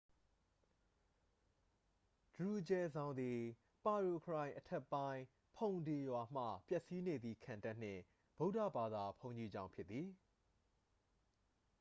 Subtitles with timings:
[2.35, 3.39] ဒရူဂျယ်ဇောင်သည်
[3.85, 5.23] ပါရိုခရိုင်အထက်ပိုင်း
[5.55, 8.01] ဖုန်ဒေရွာမှ ပျက်စီးနေသော ခံတပ်နှင့်
[8.37, 10.09] ဗုဒ္ဓဘာသာ ဘုန်းကြီးကျောင်းဖြစ်သည်။